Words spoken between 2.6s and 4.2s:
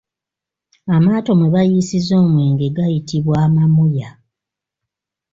gayitibwa amamuya.